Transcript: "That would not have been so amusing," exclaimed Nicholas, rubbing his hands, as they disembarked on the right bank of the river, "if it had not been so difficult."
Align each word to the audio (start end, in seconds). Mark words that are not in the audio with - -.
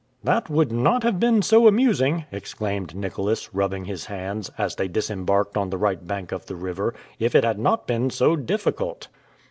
"That 0.23 0.49
would 0.49 0.71
not 0.71 1.03
have 1.03 1.19
been 1.19 1.43
so 1.43 1.67
amusing," 1.67 2.25
exclaimed 2.31 2.95
Nicholas, 2.95 3.53
rubbing 3.53 3.85
his 3.85 4.07
hands, 4.07 4.49
as 4.57 4.75
they 4.75 4.87
disembarked 4.87 5.55
on 5.57 5.69
the 5.69 5.77
right 5.77 6.07
bank 6.07 6.31
of 6.31 6.47
the 6.47 6.55
river, 6.55 6.95
"if 7.19 7.35
it 7.35 7.43
had 7.43 7.59
not 7.59 7.85
been 7.85 8.09
so 8.09 8.35
difficult." 8.35 9.09